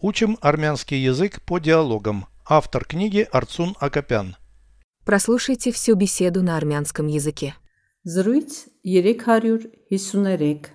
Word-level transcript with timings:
Учим 0.00 0.38
армянский 0.40 1.02
язык 1.02 1.42
по 1.42 1.58
диалогам. 1.58 2.26
Автор 2.48 2.84
книги 2.84 3.26
Арцун 3.32 3.74
Акопян. 3.80 4.36
Прослушайте 5.04 5.72
всю 5.72 5.96
беседу 5.96 6.40
на 6.42 6.56
армянском 6.56 7.08
языке. 7.08 7.56
Զրույց 8.06 8.68
353 8.84 10.70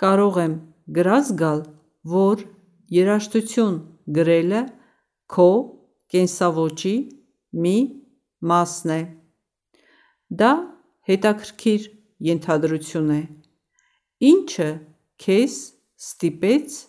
Կարող 0.00 0.38
եմ 0.40 0.54
գրած 0.88 1.28
գալ, 1.36 1.60
որ 2.02 2.48
երաշտություն 2.88 3.76
գրելը 4.16 4.62
քո 5.28 5.50
կենսավոճի 6.14 6.94
մի 7.60 7.76
մասն 8.40 8.94
է։ 8.96 9.00
Դա 10.32 10.52
հետաքրքիր 11.12 11.86
ենթադրություն 12.30 13.12
է։ 13.14 13.20
Ինչը 14.32 14.70
քեզ 15.20 15.60
ստիպեց 16.08 16.80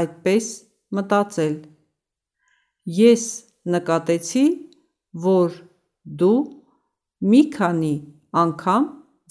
այդպես 0.00 0.46
մտածել։ 0.94 1.56
Ես 2.98 3.24
նկատեցի, 3.74 4.44
որ 5.26 5.56
դու 6.20 6.38
մի 7.32 7.42
քանի 7.56 7.94
անգամ 8.42 8.84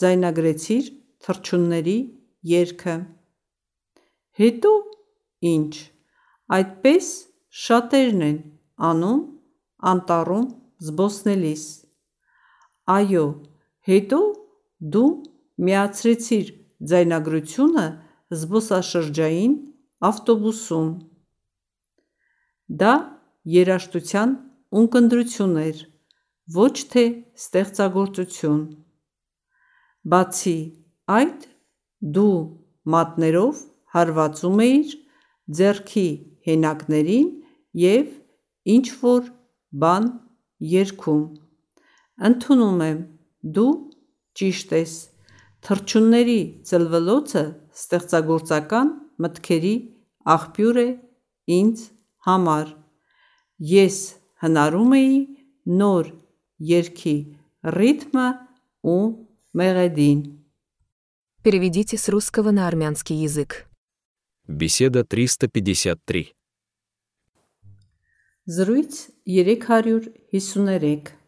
ձայնագրեցիր 0.04 0.90
թռչունների 1.26 1.98
երգը։ 2.52 2.96
Հետո 4.42 4.72
ինչ։ 5.56 5.74
Այդպես 6.58 7.08
շատերն 7.66 8.26
են 8.28 8.38
անում 8.90 9.22
անտառում 9.92 10.48
զբոսնելիս։ 10.88 11.64
Այո, 12.96 13.26
հետո 13.90 14.20
դու 14.96 15.10
միացրեցիր 15.68 16.52
ձայնագրությունը 16.92 17.86
զբոսաշրջային 18.40 19.54
ավտոբուսում։ 20.10 20.90
Դա 22.66 22.94
երաժշտության 23.46 24.32
ունկնդրություն 24.80 25.58
էր, 25.62 25.82
ոչ 26.56 26.74
թե 26.94 27.04
ստեղծագործություն։ 27.38 28.64
Բացի 30.10 30.58
այդ, 31.18 31.46
դու 32.16 32.38
մատներով 32.96 33.62
հարվածում 33.96 34.60
էիր 34.66 34.96
ձեռքի 35.60 36.08
հենակներին 36.50 37.30
և 37.86 38.10
ինչ-որ 38.76 39.30
բան 39.86 40.12
երգում։ 40.74 41.24
Ընդունում 42.30 42.86
եմ, 42.90 43.00
դու 43.56 43.74
ճիշտ 44.42 44.78
ես։ 44.82 44.94
Թռչունների 45.66 46.40
ծլվելոցը 46.70 47.44
ստեղծագործական 47.78 48.94
մտքերի 49.22 49.76
աղբյուր 50.36 50.80
է 50.82 50.90
ինձ 51.56 51.90
համար։ 52.27 52.75
Ես 53.61 53.97
հնարում 54.43 54.93
էի 54.99 55.17
նոր 55.81 56.13
երգի 56.73 57.17
ռիթմը 57.77 58.29
ու 58.85 59.03
մեղեդին։ 59.61 60.21
Переведите 61.43 61.97
с 61.97 62.09
русского 62.09 62.51
на 62.51 62.69
армянский 62.69 63.17
язык. 63.17 63.67
Беседа 64.47 65.05
353. 65.05 66.35
Զրույց 68.47 69.11
353 69.25 71.21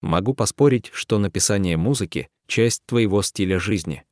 Могу 0.00 0.34
поспорить, 0.34 0.90
что 0.92 1.18
написание 1.18 1.76
музыки — 1.78 2.46
часть 2.46 2.84
твоего 2.84 3.22
стиля 3.22 3.58
жизни. 3.58 4.04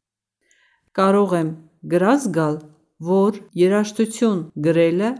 Կարող 0.95 1.33
եմ 1.37 1.51
գրած 1.85 2.23
գալ, 2.33 2.57
որ 3.03 3.39
երաժշտություն 3.59 4.41
գրելը 4.67 5.11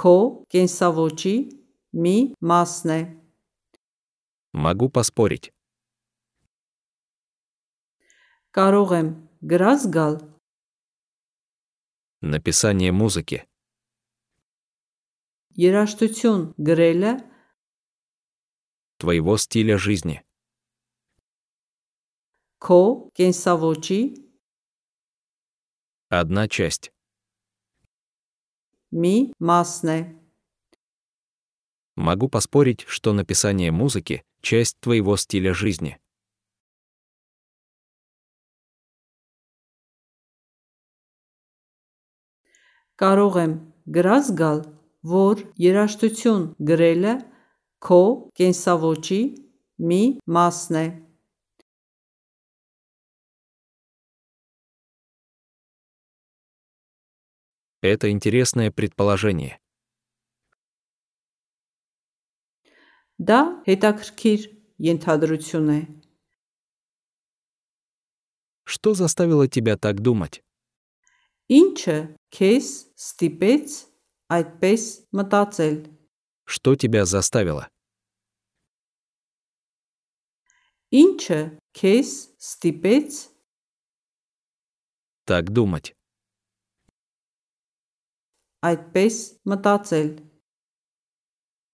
քո 0.00 0.16
կենսավոճի 0.54 1.34
մի 2.02 2.16
մասն 2.50 2.90
է։ 2.96 3.00
Могу 4.52 4.88
поспорить. 4.90 5.52
Կարող 8.56 8.90
եմ 8.98 9.08
գրած 9.46 9.86
գալ, 9.94 10.14
Написание 12.22 12.92
музыки 12.92 13.38
երաժշտություն 15.56 16.42
գրելը 16.68 17.12
твоего 19.00 19.36
стиля 19.38 19.78
жизни. 19.78 20.20
քո 22.60 22.80
կենսավոճի 23.16 24.00
Одна 26.10 26.48
часть. 26.48 26.90
մի 28.94 29.32
մասն 29.38 29.88
է։ 29.94 30.00
Могу 31.96 32.28
поспорить, 32.28 32.84
что 32.88 33.12
написание 33.12 33.70
музыки — 33.70 34.40
часть 34.40 34.78
твоего 34.80 35.16
стиля 35.16 35.52
жизни. 35.54 35.98
Կարող 43.00 43.36
եմ 43.40 43.52
գրած 43.88 44.26
գալ, 44.36 44.58
որ 45.08 45.38
երաժշտություն 45.56 46.42
գրելը 46.68 47.14
քո 47.80 48.02
կենսավոճի 48.36 49.20
մի 49.80 50.02
մասն 50.28 50.76
է։ 50.80 50.86
Это 57.84 58.10
интересное 58.10 58.70
предположение. 58.70 59.58
Դա 63.20 63.40
հետաքրքիր 63.68 64.44
ենթադրություն 64.80 65.68
է։ 65.76 65.80
Что 68.64 68.94
заставило 68.94 69.48
тебя 69.48 69.76
так 69.76 70.00
думать? 70.00 70.40
Ինչը 71.50 72.16
քեզ 72.32 72.66
ստիպեց 72.96 73.68
այդպես 74.30 74.82
մտածել։ 75.18 75.76
Что 76.46 76.76
тебя 76.76 77.04
заставило? 77.04 77.68
Ինչը 80.90 81.40
քեզ 81.76 82.08
ստիպեց 82.40 83.10
Так 85.26 85.50
думать. 85.50 85.92
այդպես 88.64 89.16
մտածել։ 89.48 90.10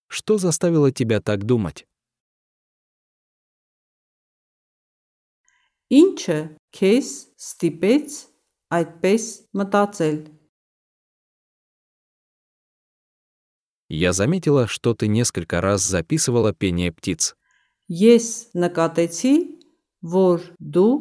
Что 0.07 0.37
заставило 0.37 0.91
тебя 0.91 1.19
так 1.19 1.43
думать? 1.43 1.85
Ինչը 5.87 6.39
քեզ 6.75 7.09
ստիպեց 7.39 8.15
այդպես 8.75 9.23
մտածել։ 9.55 10.17
Я 13.89 14.11
заметила, 14.11 14.67
что 14.67 14.93
ты 14.93 15.07
несколько 15.07 15.61
раз 15.61 15.81
записывала 15.81 16.51
пение 16.51 16.91
птиц. 16.91 17.35
Ես 17.87 18.51
նկատեցի, 18.51 19.35
որ 20.03 20.43
դու 20.59 20.91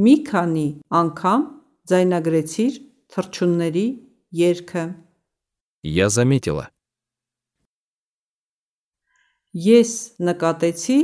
մի 0.00 0.14
քանի 0.24 0.68
անգամ 0.88 1.42
ձայնագրեցիր 1.92 2.78
թռչունների 3.12 3.86
երգը։ 4.40 4.84
Я 5.84 6.08
заметила. 6.10 6.70
Ես 9.54 10.16
նկատեցի, 10.20 10.98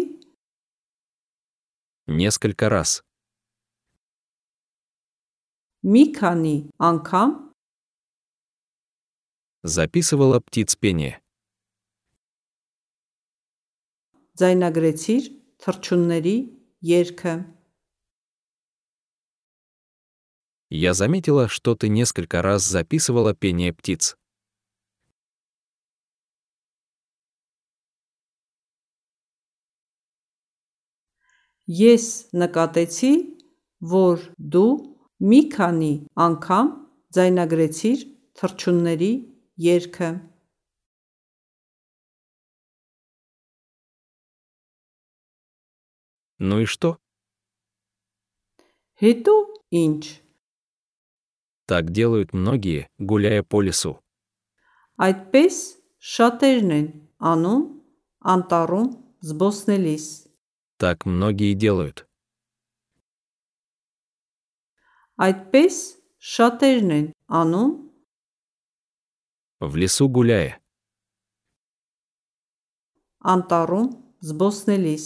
Несколько 2.09 2.69
раз. 2.69 3.03
մի 5.83 6.03
քանի 6.19 6.57
անգամ 6.83 7.31
Записывала 9.67 10.39
птиц 10.41 10.77
пение. 10.77 11.21
ձայնագրեցիր 14.41 15.23
թռչունների 15.65 16.37
երգը։ 16.93 17.35
Я 20.71 20.93
заметила, 20.95 21.49
что 21.49 21.75
ты 21.75 21.89
несколько 21.89 22.43
раз 22.43 22.63
записывала 22.65 23.35
пение 23.35 23.73
птиц. 23.73 24.17
Ես 31.71 32.07
նկատեցի, 32.43 33.13
որ 33.93 34.23
դու 34.55 34.73
մի 35.31 35.41
քանի 35.57 35.95
անգամ 36.27 36.73
ձայնագրեցիր 37.17 38.07
թռչունների 38.39 39.13
երգը։ 39.67 40.11
Ну 46.39 46.61
и 46.61 46.67
что? 46.69 46.99
Հետո 49.01 49.35
ինչ։ 49.73 50.03
Так 51.67 51.91
делают 51.91 52.33
многие, 52.33 52.89
гуляя 52.99 53.43
по 53.43 53.61
лесу. 53.61 53.99
Այդպես 54.97 55.57
շատերն 56.13 56.71
են 56.77 56.87
անում 57.33 57.65
անտառում 58.33 58.87
զբոսնելիս։ 59.29 60.07
Так 60.81 61.07
многие 61.07 61.55
делают. 61.55 62.07
Այդպես 65.17 65.77
շատերն 66.21 66.91
են 66.93 67.07
անում 67.33 67.73
В 69.61 69.77
лесу 69.81 70.09
гуляя. 70.09 70.61
անտառում 73.33 73.87
զբոսնելիս։ 74.29 75.05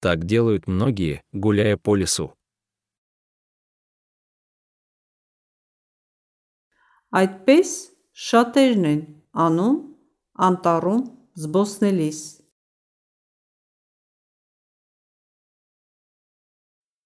Так 0.00 0.24
делают 0.24 0.66
многие, 0.66 1.20
гуляя 1.32 1.76
по 1.76 1.96
лесу. 1.96 2.30
Այդպես 7.10 7.74
շատերն 8.28 8.88
են 8.92 9.02
անում 9.46 9.76
անտառում 10.46 11.02
զբոսնելիս։ 11.42 12.20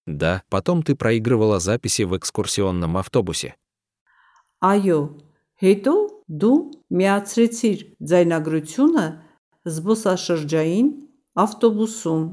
Да, 0.06 0.42
потом 0.48 0.82
ты 0.82 0.96
проигрывала 0.96 1.60
записи 1.60 2.02
в 2.02 2.16
экскурсионном 2.16 2.96
автобусе. 2.96 3.54
Այո, 4.58 5.20
հետո 5.62 5.94
դու 6.26 6.56
միացրեցիր 6.90 7.78
ձայնագրությունը 8.10 9.04
զբոսաշրջային 9.68 10.88
ավտոբուսում։ 11.44 12.24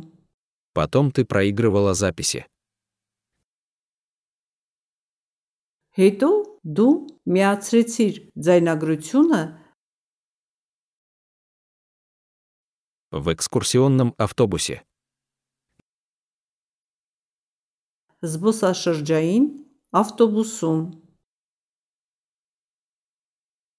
Потом 0.75 1.11
ты 1.11 1.23
проигрывала 1.23 1.93
записи. 1.93 2.45
Հետո 5.95 6.29
դու 6.63 6.93
միացրեցիր 7.27 8.15
ձայնագրությունը 8.35 9.43
В 13.15 13.31
экскурсионном 13.31 14.13
автобусе. 14.17 14.83
զբոսաշրջային 18.25 19.47
ավտոբուսում։ 20.01 20.83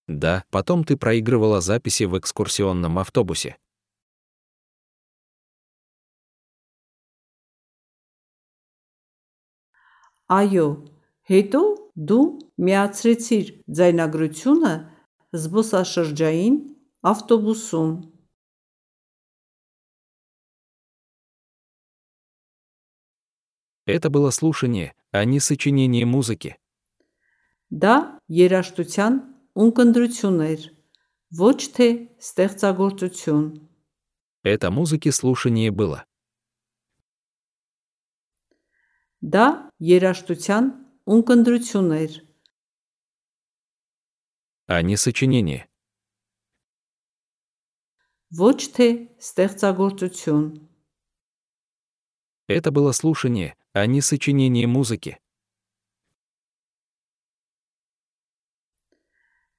Да, 0.09 0.45
потом 0.51 0.85
ты 0.85 0.97
проигрывала 0.97 1.61
записи 1.61 2.05
в 2.05 2.17
экскурсионном 2.19 2.99
автобусе. 2.99 3.57
Այո, 10.27 10.67
հետո 11.31 11.63
դու 11.95 12.23
միացրեցիր 12.67 13.51
ձայնագրությունը 13.79 14.73
զբոսաշրջային 15.39 16.57
ավտոբուսում։ 17.11 17.93
Это 23.87 24.11
было 24.11 24.31
слушание, 24.31 24.95
а 25.13 25.25
не 25.25 25.41
сочинение 25.41 26.05
музыки. 26.05 26.59
Դա 27.71 28.23
երաժշտության 28.31 29.15
ունկնդրություն 29.59 30.39
էր, 30.47 30.63
ոչ 31.35 31.59
թե 31.75 31.89
ստեղծագործություն։ 32.23 33.47
Это 34.47 34.71
музыки 34.71 35.11
слушание 35.11 35.73
было. 35.75 36.07
Դա 39.19 39.73
երաժշտության 39.83 40.65
ունկնդրություն 41.11 41.91
էր, 41.99 42.13
а 44.67 44.83
не 44.83 44.97
сочинение. 44.97 45.69
ոչ 48.31 48.59
թե 48.75 48.87
ստեղծագործություն։ 49.23 50.43
Это 52.51 52.71
было 52.71 52.93
слушание, 52.93 53.57
а 53.73 53.87
не 53.87 54.01
сочинение 54.01 54.67
музыки. 54.67 55.19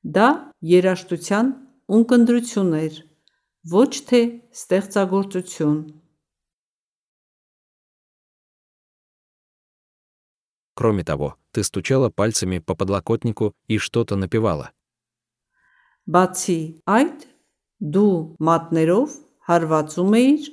Դա 0.07 0.55
երաժշտության 0.63 1.47
ունկնդրություն 1.91 2.73
էր, 2.79 2.95
ոչ 3.67 3.91
թե 4.07 4.21
ստեղծագործություն։ 4.55 5.79
Кроме 10.77 11.03
того, 11.03 11.35
ты 11.51 11.63
стучала 11.63 12.09
пальцами 12.09 12.59
по 12.59 12.75
подлокотнику 12.75 13.53
и 13.67 13.79
что-то 13.79 14.15
напевала. 14.15 14.71
Բացի 16.07 16.87
այդ, 16.87 17.27
դու 17.83 18.39
մատներով 18.39 19.15
հարվածում 19.49 20.13
էիր 20.21 20.45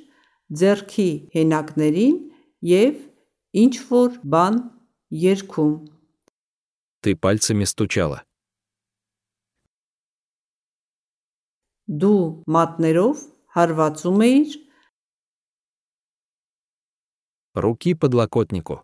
ձեռքի 0.59 1.09
հենակներին 1.31 2.17
եւ 2.65 2.93
ինչ 3.53 3.73
որ 3.89 4.09
բան 4.33 4.55
երգում։ 5.25 5.73
Ты 7.01 7.15
пальцами 7.15 7.65
стучала. 7.69 8.25
Դու 11.85 12.43
մատներով 12.49 13.17
հարվածում 13.55 14.21
էիր 14.27 14.51
Руки 17.55 17.93
подлокотнику. 17.93 18.81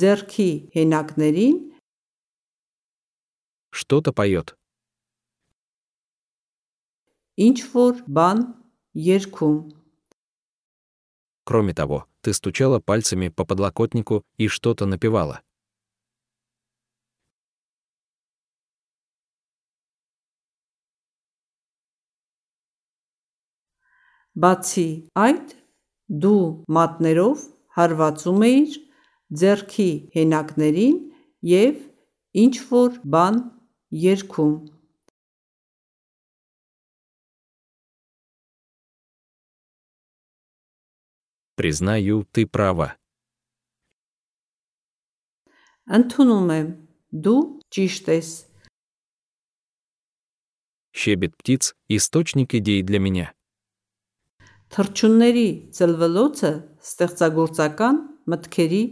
ձեռքի 0.00 0.50
հենակներին 0.74 1.56
Что-то 3.72 4.12
поет. 4.12 4.56
ինչ 7.46 7.58
որ 7.72 7.94
բան 8.16 8.38
երգում։ 9.08 9.56
Кроме 11.46 11.74
того, 11.74 12.06
ты 12.20 12.32
стучала 12.32 12.78
пальцами 12.78 13.28
по 13.28 13.44
подлокотнику 13.44 14.24
и 14.36 14.48
что-то 14.48 14.86
напевала. 14.86 15.42
Բացի 24.32 25.12
այդ, 25.12 25.50
դու 26.24 26.64
մատներով 26.72 27.42
հարվածում 27.76 28.44
էիր 28.48 28.78
ձեռքի 29.42 29.90
հենակներին 30.14 30.96
եւ 31.50 31.82
ինչ 32.44 32.54
որ 32.70 32.96
բան 33.12 33.42
երգում։ 34.04 34.54
Признаю, 41.56 42.24
ты 42.32 42.46
права. 42.46 42.96
Ընդունում 45.90 46.50
եմ, 46.54 46.68
դու 47.10 47.40
ճիշտ 47.74 48.08
ես։ 48.12 48.28
Щебет 50.94 51.36
птиц – 51.36 51.88
источник 51.88 52.54
идей 52.54 52.82
для 52.82 53.00
меня. 53.02 53.34
Թրջունների 54.72 55.74
ծլվլոցը 55.76 56.52
ստեղծագործական 56.80 57.96
մտքերի 58.32 58.82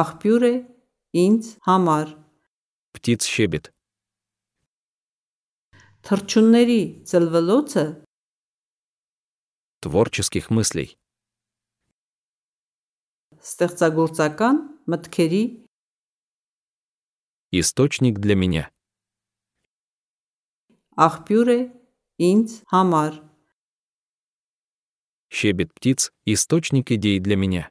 աղբյուր 0.00 0.46
է 0.48 0.54
ինձ 1.22 1.44
համար։ 1.68 2.08
Птиц 2.96 3.28
щебет. 3.30 3.70
Թրջունների 6.02 7.04
ծլվլոցը 7.06 7.86
Творческих 9.84 10.50
мыслей. 10.50 10.96
ստեղծագործական 13.44 14.62
մտքերի 14.90 15.44
Источник 17.52 18.20
для 18.20 18.36
меня. 18.36 18.70
աղբյուր 21.00 21.48
է 21.50 21.60
ինձ 22.28 22.52
համար։ 22.70 23.12
Щебет 25.30 25.70
птиц – 25.74 26.34
источник 26.34 26.90
идей 26.92 27.18
для 27.24 27.36
меня. 27.40 27.70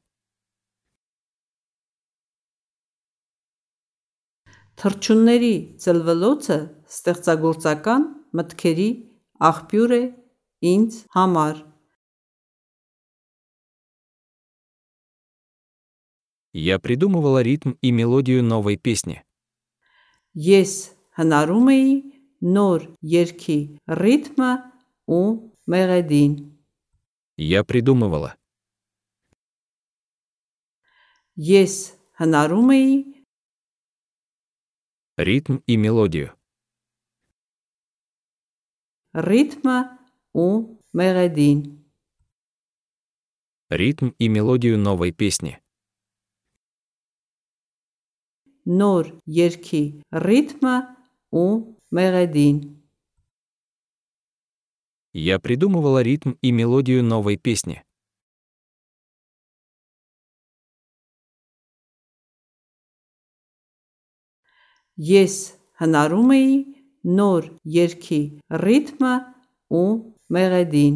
Թրջունների 4.79 5.55
ծլվլոցը 5.83 6.57
ստեղծագործական 6.87 8.07
մտքերի 8.39 8.89
աղբյուր 9.51 9.91
է 9.99 10.03
ինձ 10.73 10.99
համար։ 11.15 11.55
Я 16.53 16.79
придумывала 16.79 17.41
ритм 17.41 17.73
и 17.81 17.91
мелодию 17.91 18.43
новой 18.43 18.77
песни. 18.77 19.21
Ես 20.33 20.95
հնարում 21.17 21.69
էի 21.73 21.93
նոր 22.55 22.85
երգի 23.01 23.59
ռիթմը 24.01 24.51
ու 25.09 25.27
մեղեդին։ 25.69 26.33
Я 27.37 27.63
придумывала. 27.63 28.35
Ես 31.37 31.95
հնարում 32.19 32.75
էի 32.75 32.91
ритм 35.19 35.59
и 35.67 35.75
мелодию, 35.75 36.31
ռիթմը 39.13 39.79
ու 40.33 40.51
մեղեդին, 40.95 41.59
ритм 43.69 44.13
и 44.17 44.29
мелодию 44.29 44.77
новой 44.77 45.11
песни, 45.11 45.59
նոր 48.81 49.13
երգի 49.39 49.83
ռիթմը 50.25 50.75
ու 51.43 51.51
մեղեդին, 51.95 52.57
Я 55.11 55.39
придумывала 55.39 56.03
ритм 56.03 56.37
и 56.41 56.51
мелодию 56.51 57.03
новой 57.03 57.37
песни. 57.37 57.81
ես 64.99 65.35
հնարում 65.79 66.31
էի 66.35 66.55
նոր 67.17 67.45
երգի 67.73 68.19
ռիթմը 68.63 69.13
ու 69.79 69.85
մեղեդին, 70.35 70.95